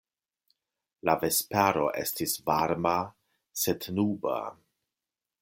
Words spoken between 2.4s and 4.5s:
varma, sed nuba.